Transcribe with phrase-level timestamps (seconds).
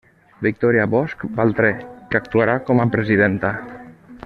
[0.45, 1.69] Victòria Bosch Paltré,
[2.13, 3.55] que actuarà com a presidenta.